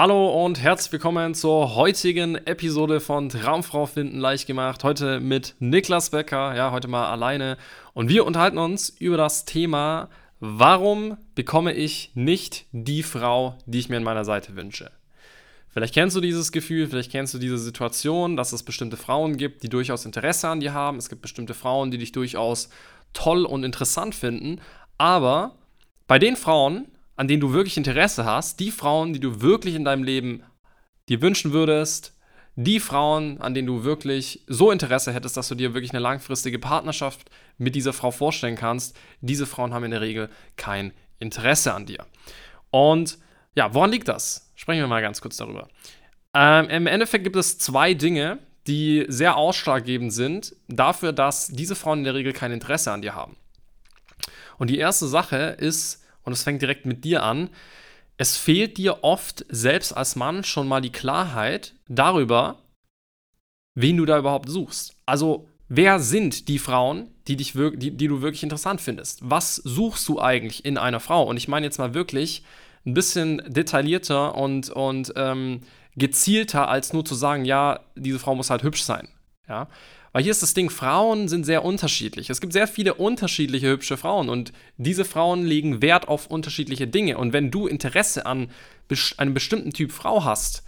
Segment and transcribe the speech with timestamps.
[0.00, 4.84] Hallo und herzlich willkommen zur heutigen Episode von Traumfrau finden leicht gemacht.
[4.84, 7.56] Heute mit Niklas Becker, ja, heute mal alleine.
[7.94, 10.08] Und wir unterhalten uns über das Thema,
[10.38, 14.92] warum bekomme ich nicht die Frau, die ich mir an meiner Seite wünsche.
[15.68, 19.64] Vielleicht kennst du dieses Gefühl, vielleicht kennst du diese Situation, dass es bestimmte Frauen gibt,
[19.64, 20.98] die durchaus Interesse an dir haben.
[20.98, 22.68] Es gibt bestimmte Frauen, die dich durchaus
[23.14, 24.60] toll und interessant finden.
[24.96, 25.56] Aber
[26.06, 26.86] bei den Frauen,
[27.18, 30.44] an denen du wirklich Interesse hast, die Frauen, die du wirklich in deinem Leben
[31.08, 32.16] dir wünschen würdest,
[32.54, 36.60] die Frauen, an denen du wirklich so Interesse hättest, dass du dir wirklich eine langfristige
[36.60, 41.86] Partnerschaft mit dieser Frau vorstellen kannst, diese Frauen haben in der Regel kein Interesse an
[41.86, 42.06] dir.
[42.70, 43.18] Und
[43.56, 44.52] ja, woran liegt das?
[44.54, 45.66] Sprechen wir mal ganz kurz darüber.
[46.34, 51.98] Ähm, Im Endeffekt gibt es zwei Dinge, die sehr ausschlaggebend sind dafür, dass diese Frauen
[51.98, 53.34] in der Regel kein Interesse an dir haben.
[54.56, 57.48] Und die erste Sache ist, und es fängt direkt mit dir an,
[58.18, 62.58] es fehlt dir oft selbst als Mann schon mal die Klarheit darüber,
[63.74, 64.94] wen du da überhaupt suchst.
[65.06, 69.20] Also, wer sind die Frauen, die, dich die, die du wirklich interessant findest?
[69.22, 71.22] Was suchst du eigentlich in einer Frau?
[71.22, 72.44] Und ich meine jetzt mal wirklich
[72.84, 75.62] ein bisschen detaillierter und, und ähm,
[75.96, 79.08] gezielter, als nur zu sagen, ja, diese Frau muss halt hübsch sein.
[79.48, 79.68] Ja,
[80.18, 82.28] weil hier ist das Ding, Frauen sind sehr unterschiedlich.
[82.28, 87.18] Es gibt sehr viele unterschiedliche hübsche Frauen und diese Frauen legen Wert auf unterschiedliche Dinge.
[87.18, 88.50] Und wenn du Interesse an
[89.16, 90.64] einem bestimmten Typ Frau hast,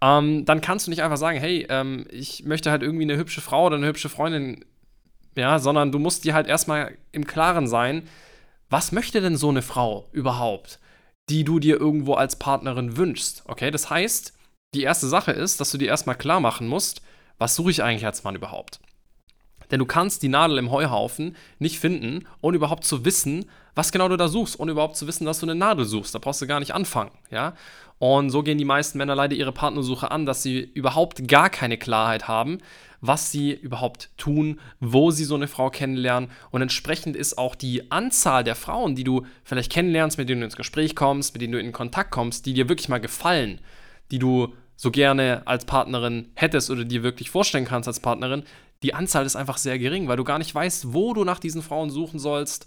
[0.00, 3.40] ähm, dann kannst du nicht einfach sagen, hey, ähm, ich möchte halt irgendwie eine hübsche
[3.40, 4.64] Frau oder eine hübsche Freundin,
[5.34, 8.08] ja, sondern du musst dir halt erstmal im Klaren sein,
[8.70, 10.78] was möchte denn so eine Frau überhaupt,
[11.28, 13.42] die du dir irgendwo als Partnerin wünschst.
[13.46, 14.32] Okay, das heißt,
[14.76, 17.02] die erste Sache ist, dass du dir erstmal klar machen musst,
[17.38, 18.78] was suche ich eigentlich als Mann überhaupt?
[19.72, 24.06] Denn du kannst die Nadel im Heuhaufen nicht finden, ohne überhaupt zu wissen, was genau
[24.08, 26.14] du da suchst, ohne überhaupt zu wissen, dass du eine Nadel suchst.
[26.14, 27.54] Da brauchst du gar nicht anfangen, ja?
[27.98, 31.78] Und so gehen die meisten Männer leider ihre Partnersuche an, dass sie überhaupt gar keine
[31.78, 32.58] Klarheit haben,
[33.00, 36.28] was sie überhaupt tun, wo sie so eine Frau kennenlernen.
[36.50, 40.46] Und entsprechend ist auch die Anzahl der Frauen, die du vielleicht kennenlernst, mit denen du
[40.46, 43.60] ins Gespräch kommst, mit denen du in Kontakt kommst, die dir wirklich mal gefallen,
[44.10, 48.42] die du so gerne als Partnerin hättest oder dir wirklich vorstellen kannst als Partnerin,
[48.82, 51.62] die Anzahl ist einfach sehr gering, weil du gar nicht weißt, wo du nach diesen
[51.62, 52.66] Frauen suchen sollst.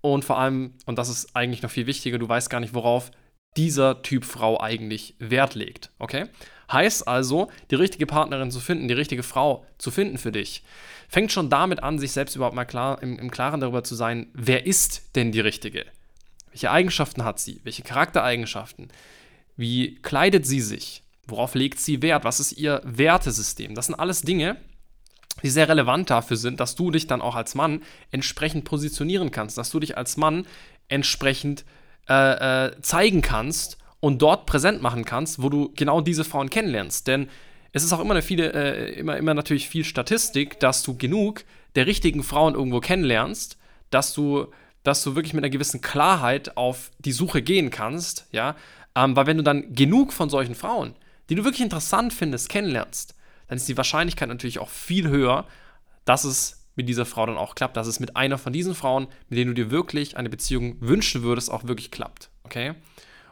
[0.00, 3.10] Und vor allem, und das ist eigentlich noch viel wichtiger, du weißt gar nicht, worauf
[3.56, 5.90] dieser Typ Frau eigentlich Wert legt.
[5.98, 6.26] Okay?
[6.70, 10.62] Heißt also, die richtige Partnerin zu finden, die richtige Frau zu finden für dich,
[11.08, 14.28] fängt schon damit an, sich selbst überhaupt mal klar, im, im Klaren darüber zu sein,
[14.34, 15.86] wer ist denn die richtige?
[16.50, 17.60] Welche Eigenschaften hat sie?
[17.64, 18.88] Welche Charaktereigenschaften?
[19.56, 21.02] Wie kleidet sie sich?
[21.26, 22.24] Worauf legt sie Wert?
[22.24, 23.74] Was ist ihr Wertesystem?
[23.74, 24.56] Das sind alles Dinge,
[25.42, 29.58] die sehr relevant dafür sind, dass du dich dann auch als Mann entsprechend positionieren kannst,
[29.58, 30.46] dass du dich als Mann
[30.88, 31.64] entsprechend
[32.08, 37.06] äh, äh, zeigen kannst und dort präsent machen kannst, wo du genau diese Frauen kennenlernst.
[37.06, 37.28] Denn
[37.72, 41.44] es ist auch immer, eine viele, äh, immer, immer natürlich viel Statistik, dass du genug
[41.74, 43.58] der richtigen Frauen irgendwo kennenlernst,
[43.90, 44.46] dass du,
[44.82, 48.56] dass du wirklich mit einer gewissen Klarheit auf die Suche gehen kannst, ja.
[48.94, 50.94] Ähm, weil wenn du dann genug von solchen Frauen
[51.28, 53.14] die du wirklich interessant findest, kennenlernst,
[53.48, 55.46] dann ist die Wahrscheinlichkeit natürlich auch viel höher,
[56.04, 59.08] dass es mit dieser Frau dann auch klappt, dass es mit einer von diesen Frauen,
[59.28, 62.30] mit denen du dir wirklich eine Beziehung wünschen würdest, auch wirklich klappt.
[62.44, 62.74] Okay?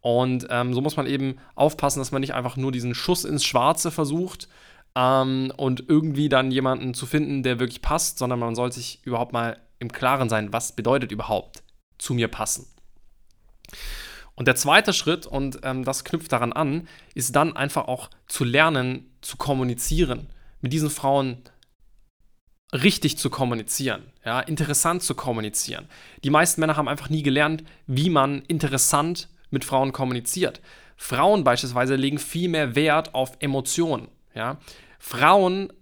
[0.00, 3.44] Und ähm, so muss man eben aufpassen, dass man nicht einfach nur diesen Schuss ins
[3.44, 4.48] Schwarze versucht
[4.94, 9.32] ähm, und irgendwie dann jemanden zu finden, der wirklich passt, sondern man soll sich überhaupt
[9.32, 11.62] mal im Klaren sein, was bedeutet überhaupt
[11.98, 12.66] zu mir passen.
[14.34, 18.44] Und der zweite Schritt, und ähm, das knüpft daran an, ist dann einfach auch zu
[18.44, 20.28] lernen, zu kommunizieren,
[20.60, 21.42] mit diesen Frauen
[22.72, 25.88] richtig zu kommunizieren, ja, interessant zu kommunizieren.
[26.24, 30.60] Die meisten Männer haben einfach nie gelernt, wie man interessant mit Frauen kommuniziert.
[30.96, 34.58] Frauen beispielsweise legen viel mehr Wert auf Emotionen, ja.
[34.98, 35.72] Frauen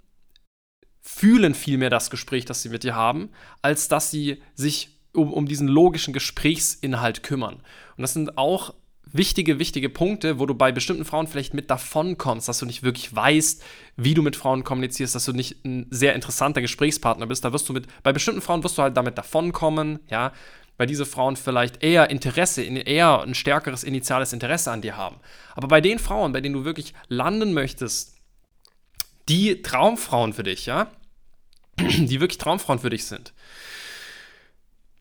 [1.00, 3.30] fühlen viel mehr das Gespräch, das sie mit dir haben,
[3.62, 7.56] als dass sie sich um, um diesen logischen Gesprächsinhalt kümmern.
[7.96, 8.74] Und das sind auch
[9.14, 12.82] wichtige, wichtige Punkte, wo du bei bestimmten Frauen vielleicht mit davon kommst, dass du nicht
[12.82, 13.62] wirklich weißt,
[13.96, 17.44] wie du mit Frauen kommunizierst, dass du nicht ein sehr interessanter Gesprächspartner bist.
[17.44, 20.32] Da wirst du mit, bei bestimmten Frauen wirst du halt damit davonkommen, ja,
[20.76, 25.16] weil diese Frauen vielleicht eher Interesse, eher ein stärkeres initiales Interesse an dir haben.
[25.54, 28.16] Aber bei den Frauen, bei denen du wirklich landen möchtest,
[29.28, 30.88] die Traumfrauen für dich, ja,
[31.78, 33.32] die wirklich Traumfrauen für dich sind,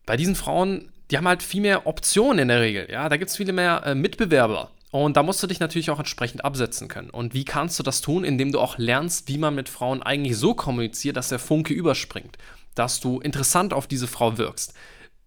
[0.06, 2.88] bei diesen Frauen, die haben halt viel mehr Optionen in der Regel.
[2.90, 4.72] Ja, da gibt es viele mehr äh, Mitbewerber.
[4.90, 7.12] Und da musst du dich natürlich auch entsprechend absetzen können.
[7.12, 8.24] Und wie kannst du das tun?
[8.24, 12.40] Indem du auch lernst, wie man mit Frauen eigentlich so kommuniziert, dass der Funke überspringt.
[12.74, 14.74] Dass du interessant auf diese Frau wirkst.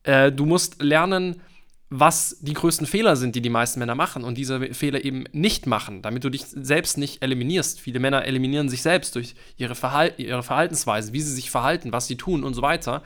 [0.02, 1.40] Äh, du musst lernen,
[1.88, 5.68] was die größten Fehler sind, die die meisten Männer machen und diese Fehler eben nicht
[5.68, 7.80] machen, damit du dich selbst nicht eliminierst.
[7.80, 12.08] Viele Männer eliminieren sich selbst durch ihre, Verhal ihre Verhaltensweise, wie sie sich verhalten, was
[12.08, 13.04] sie tun und so weiter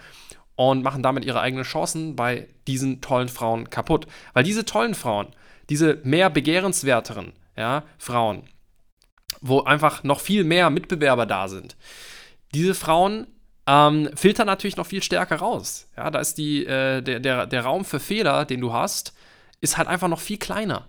[0.69, 4.07] und machen damit ihre eigenen Chancen bei diesen tollen Frauen kaputt.
[4.35, 5.29] Weil diese tollen Frauen,
[5.71, 8.43] diese mehr begehrenswerteren ja, Frauen,
[9.41, 11.77] wo einfach noch viel mehr Mitbewerber da sind,
[12.53, 13.27] diese Frauen
[13.67, 15.89] ähm, filtern natürlich noch viel stärker raus.
[15.97, 19.15] Ja, da ist die, äh, der, der, der Raum für Fehler, den du hast,
[19.63, 20.89] ist halt einfach noch viel kleiner.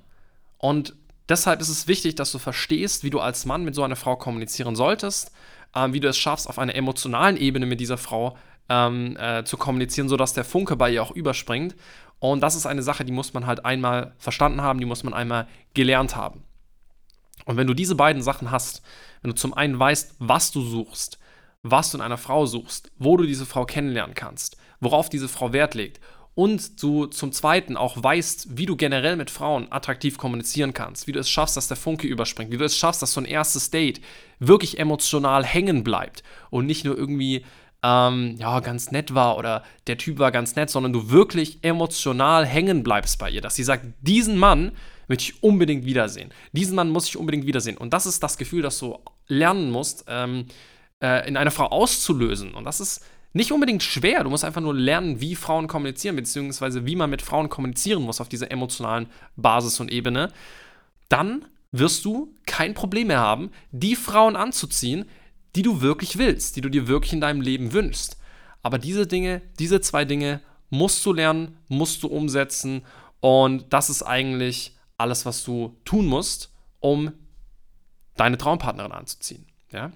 [0.58, 0.96] Und
[1.30, 4.18] deshalb ist es wichtig, dass du verstehst, wie du als Mann mit so einer Frau
[4.18, 5.32] kommunizieren solltest,
[5.74, 8.38] ähm, wie du es schaffst, auf einer emotionalen Ebene mit dieser Frau
[8.72, 11.76] ähm, äh, zu kommunizieren, sodass der Funke bei ihr auch überspringt.
[12.20, 15.14] Und das ist eine Sache, die muss man halt einmal verstanden haben, die muss man
[15.14, 16.44] einmal gelernt haben.
[17.46, 18.82] Und wenn du diese beiden Sachen hast,
[19.22, 21.20] wenn du zum einen weißt, was du suchst,
[21.64, 25.52] was du in einer Frau suchst, wo du diese Frau kennenlernen kannst, worauf diese Frau
[25.52, 26.00] Wert legt
[26.34, 31.12] und du zum Zweiten auch weißt, wie du generell mit Frauen attraktiv kommunizieren kannst, wie
[31.12, 33.70] du es schaffst, dass der Funke überspringt, wie du es schaffst, dass so ein erstes
[33.70, 34.02] Date
[34.40, 37.44] wirklich emotional hängen bleibt und nicht nur irgendwie
[37.84, 42.46] ähm, ja, ganz nett war oder der Typ war ganz nett, sondern du wirklich emotional
[42.46, 44.72] hängen bleibst bei ihr, dass sie sagt, diesen Mann
[45.08, 46.32] möchte ich unbedingt wiedersehen.
[46.52, 47.78] Diesen Mann muss ich unbedingt wiedersehen.
[47.78, 48.98] Und das ist das Gefühl, das du
[49.28, 50.46] lernen musst, ähm,
[51.02, 52.54] äh, in einer Frau auszulösen.
[52.54, 54.24] Und das ist nicht unbedingt schwer.
[54.24, 58.22] Du musst einfach nur lernen, wie Frauen kommunizieren, beziehungsweise wie man mit Frauen kommunizieren muss
[58.22, 60.32] auf dieser emotionalen Basis und Ebene.
[61.10, 65.06] Dann wirst du kein Problem mehr haben, die Frauen anzuziehen,
[65.56, 68.18] die du wirklich willst, die du dir wirklich in deinem Leben wünschst.
[68.64, 72.84] Aber diese Dinge, diese zwei Dinge musst du lernen, musst du umsetzen
[73.20, 77.12] und das ist eigentlich alles, was du tun musst, um
[78.16, 79.46] deine Traumpartnerin anzuziehen.
[79.72, 79.92] Ja?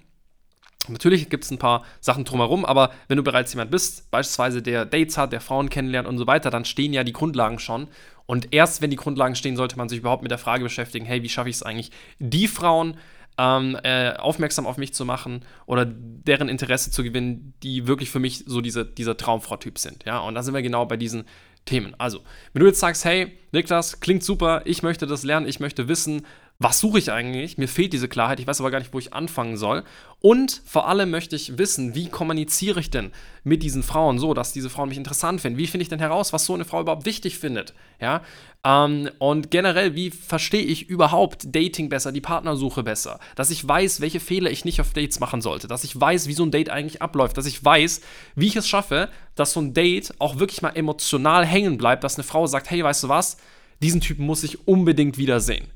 [0.88, 4.84] Natürlich gibt es ein paar Sachen drumherum, aber wenn du bereits jemand bist, beispielsweise der
[4.84, 7.88] Dates hat, der Frauen kennenlernt und so weiter, dann stehen ja die Grundlagen schon.
[8.26, 11.22] Und erst wenn die Grundlagen stehen, sollte man sich überhaupt mit der Frage beschäftigen, hey,
[11.22, 12.96] wie schaffe ich es eigentlich, die Frauen
[13.38, 18.18] ähm, äh, aufmerksam auf mich zu machen oder deren Interesse zu gewinnen, die wirklich für
[18.18, 20.04] mich so diese, dieser Traumfrau-Typ sind.
[20.04, 21.24] Ja, und da sind wir genau bei diesen
[21.66, 21.94] Themen.
[21.98, 22.20] Also,
[22.52, 26.24] wenn du jetzt sagst, hey, Niklas, klingt super, ich möchte das lernen, ich möchte wissen,
[26.58, 27.58] was suche ich eigentlich?
[27.58, 29.84] Mir fehlt diese Klarheit, ich weiß aber gar nicht, wo ich anfangen soll.
[30.20, 33.12] Und vor allem möchte ich wissen, wie kommuniziere ich denn
[33.44, 35.58] mit diesen Frauen so, dass diese Frauen mich interessant finden?
[35.58, 37.74] Wie finde ich denn heraus, was so eine Frau überhaupt wichtig findet?
[38.00, 38.22] Ja,
[38.64, 43.20] ähm, und generell, wie verstehe ich überhaupt Dating besser, die Partnersuche besser?
[43.34, 46.32] Dass ich weiß, welche Fehler ich nicht auf Dates machen sollte, dass ich weiß, wie
[46.32, 48.00] so ein Date eigentlich abläuft, dass ich weiß,
[48.34, 52.16] wie ich es schaffe, dass so ein Date auch wirklich mal emotional hängen bleibt, dass
[52.16, 53.36] eine Frau sagt, hey, weißt du was?
[53.82, 55.66] Diesen Typen muss ich unbedingt wiedersehen.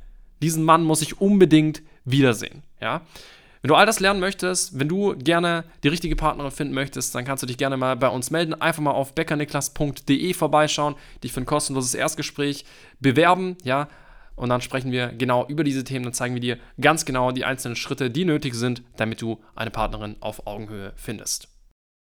[0.42, 2.62] Diesen Mann muss ich unbedingt wiedersehen.
[2.80, 3.02] Ja?
[3.62, 7.26] Wenn du all das lernen möchtest, wenn du gerne die richtige Partnerin finden möchtest, dann
[7.26, 8.54] kannst du dich gerne mal bei uns melden.
[8.54, 12.64] Einfach mal auf beckerniklas.de vorbeischauen, dich für ein kostenloses Erstgespräch
[13.00, 13.88] bewerben, ja.
[14.34, 16.04] Und dann sprechen wir genau über diese Themen.
[16.04, 19.70] Dann zeigen wir dir ganz genau die einzelnen Schritte, die nötig sind, damit du eine
[19.70, 21.49] Partnerin auf Augenhöhe findest.